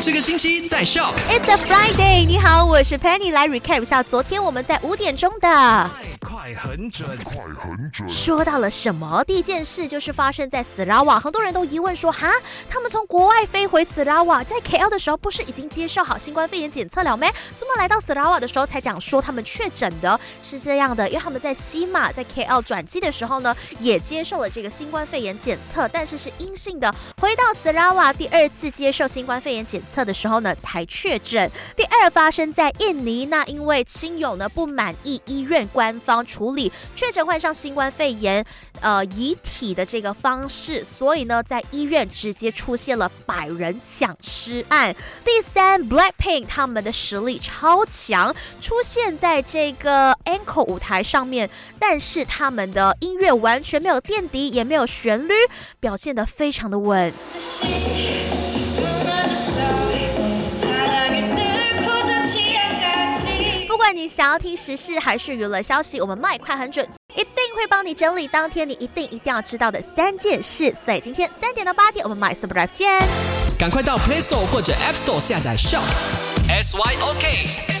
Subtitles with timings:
[0.00, 1.12] 这个星期在笑。
[1.28, 2.26] It's a Friday。
[2.26, 5.90] 你好，我是 Penny，来 recap 一下昨天我们在五点钟的。
[6.30, 9.24] 快很准，快很准说到了什么？
[9.24, 12.30] 第一件事就是发生在斯拉瓦，很多人都疑问说，哈，
[12.68, 17.26] 他们从国外飞回斯拉瓦，在 KL 的时候不是已经接受好新冠肺炎检测了没？
[17.56, 20.20] 怎么来到斯拉瓦的时候才讲说他们确诊的？
[20.44, 26.94] 是这样的，因为他们在西马在 KL 转机的时候呢，也接受了这个新冠肺炎检测，但是是阴性的。
[27.20, 31.50] 回到斯拉瓦第二次接受新冠肺炎检测的时候呢，才确诊。
[31.76, 38.44] 第二发生在印尼，那因为亲友呢不满意医院官方处理确诊患上新冠肺炎
[38.80, 44.94] 呃遗体的这个方式，所以呢在医院直接出现了百人抢尸案。
[45.24, 51.48] 第三，Blackpink 他们的实力超强，出现在这个 Encore 舞台上面，
[51.78, 55.34] 但是他们的音乐完全没有垫底，也没有旋律，
[55.78, 57.12] 表现得非常的稳。
[63.92, 70.74] 你想要听时事还是娱乐消息，我们麦快很准，一定会帮你整理当天你一定一定要知道的三件事。
[70.84, 73.00] 所以今天三点到八点，我们麦 Super Drive 见。
[73.58, 77.79] 赶快到 Play Store 或者 App Store 下载 SHOP，S Y OK。